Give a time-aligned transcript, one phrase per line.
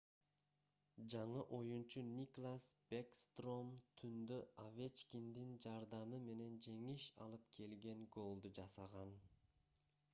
[1.13, 2.63] жаңы оюнчу никлас
[2.93, 3.69] бэкстром
[4.01, 9.13] түндө овечкиндин жардамы менен жеңиш алып келген голду жасаган